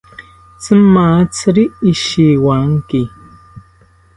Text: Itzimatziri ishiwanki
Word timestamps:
Itzimatziri 0.55 1.63
ishiwanki 1.91 3.01